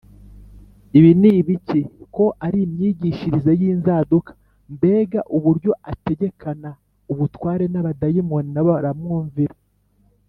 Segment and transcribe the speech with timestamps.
[0.97, 1.81] ibi ni ibiki?
[2.15, 4.31] ko ari imyigishirize y’inzaduka!
[4.75, 6.69] mbega uburyo ategekana
[7.11, 9.55] ubutware, n’abadayimoni na bo baramwumvira